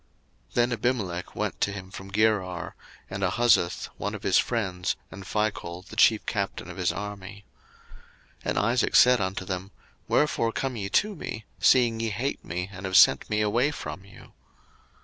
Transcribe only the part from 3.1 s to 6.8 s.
and Ahuzzath one of his friends, and Phichol the chief captain of